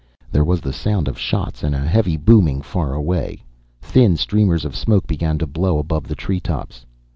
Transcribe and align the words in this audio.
There 0.31 0.43
was 0.43 0.61
the 0.61 0.73
sound 0.73 1.07
of 1.07 1.19
shots 1.19 1.61
and 1.61 1.75
a 1.75 1.85
heavy 1.85 2.17
booming 2.17 2.63
far 2.63 2.95
away. 2.95 3.43
Thin 3.83 4.17
streamers 4.17 4.65
of 4.65 4.75
smoke 4.75 5.05
began 5.05 5.37
to 5.37 5.45
blow 5.45 5.77
above 5.77 6.07
the 6.07 6.15
treetops. 6.15 6.87